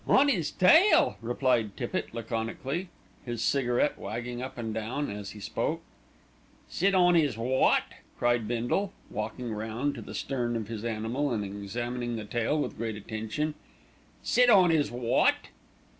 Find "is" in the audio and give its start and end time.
0.31-0.49, 7.15-7.37, 14.71-14.89